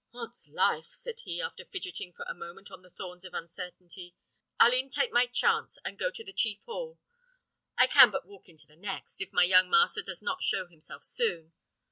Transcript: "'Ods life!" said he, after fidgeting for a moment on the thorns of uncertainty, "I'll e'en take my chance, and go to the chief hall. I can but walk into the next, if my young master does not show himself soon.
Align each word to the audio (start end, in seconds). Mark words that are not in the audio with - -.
"'Ods 0.15 0.49
life!" 0.49 0.89
said 0.89 1.19
he, 1.25 1.39
after 1.43 1.63
fidgeting 1.63 2.11
for 2.11 2.25
a 2.27 2.33
moment 2.33 2.71
on 2.71 2.81
the 2.81 2.89
thorns 2.89 3.23
of 3.23 3.35
uncertainty, 3.35 4.15
"I'll 4.59 4.73
e'en 4.73 4.89
take 4.89 5.11
my 5.11 5.27
chance, 5.27 5.77
and 5.85 5.99
go 5.99 6.09
to 6.09 6.23
the 6.23 6.33
chief 6.33 6.59
hall. 6.65 6.97
I 7.77 7.85
can 7.85 8.09
but 8.09 8.25
walk 8.25 8.49
into 8.49 8.65
the 8.65 8.75
next, 8.75 9.21
if 9.21 9.31
my 9.31 9.43
young 9.43 9.69
master 9.69 10.01
does 10.01 10.23
not 10.23 10.41
show 10.41 10.65
himself 10.65 11.03
soon. 11.03 11.53